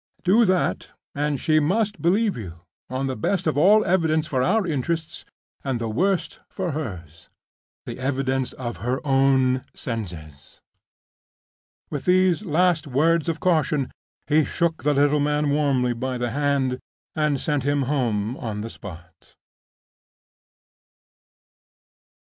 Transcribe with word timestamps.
Do 0.23 0.45
that, 0.45 0.93
and 1.13 1.39
she 1.39 1.59
must 1.59 2.01
believe 2.01 2.35
you, 2.35 2.61
on 2.89 3.05
the 3.05 3.15
best 3.15 3.45
of 3.45 3.55
all 3.55 3.85
evidence 3.85 4.25
for 4.25 4.41
our 4.41 4.65
interests, 4.65 5.25
and 5.63 5.77
the 5.77 5.89
worst 5.91 6.39
for 6.49 6.71
hers—the 6.71 7.99
evidence 7.99 8.51
of 8.53 8.77
her 8.77 8.99
own 9.05 9.63
senses." 9.75 10.59
With 11.91 12.05
those 12.05 12.43
last 12.43 12.87
words 12.87 13.29
of 13.29 13.39
caution, 13.39 13.91
he 14.25 14.43
shook 14.43 14.81
the 14.81 14.95
little 14.95 15.19
man 15.19 15.51
warmly 15.51 15.93
by 15.93 16.17
the 16.17 16.31
hand 16.31 16.79
and 17.15 17.39
sent 17.39 17.61
him 17.61 17.83
home 17.83 18.35
on 18.37 18.61
the 18.61 18.71
spot. 18.71 19.35